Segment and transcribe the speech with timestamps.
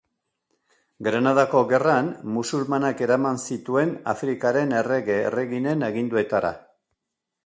[1.07, 2.07] Granadako Gerran
[2.37, 6.51] musulmanak eraman zituen Afrikaren errege-erreginen aginduetara.